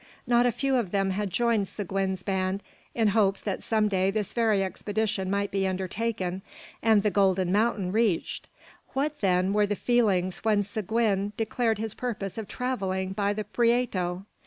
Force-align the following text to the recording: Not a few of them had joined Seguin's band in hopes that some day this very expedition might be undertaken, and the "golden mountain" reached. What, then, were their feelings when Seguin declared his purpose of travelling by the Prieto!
Not 0.25 0.47
a 0.47 0.51
few 0.51 0.77
of 0.77 0.89
them 0.89 1.11
had 1.11 1.29
joined 1.29 1.67
Seguin's 1.67 2.23
band 2.23 2.63
in 2.95 3.09
hopes 3.09 3.39
that 3.41 3.61
some 3.61 3.87
day 3.87 4.09
this 4.09 4.33
very 4.33 4.63
expedition 4.63 5.29
might 5.29 5.51
be 5.51 5.67
undertaken, 5.67 6.41
and 6.81 7.03
the 7.03 7.11
"golden 7.11 7.51
mountain" 7.51 7.91
reached. 7.91 8.47
What, 8.93 9.19
then, 9.21 9.53
were 9.53 9.67
their 9.67 9.75
feelings 9.75 10.39
when 10.39 10.63
Seguin 10.63 11.33
declared 11.37 11.77
his 11.77 11.93
purpose 11.93 12.39
of 12.39 12.47
travelling 12.47 13.11
by 13.13 13.31
the 13.33 13.43
Prieto! 13.43 14.25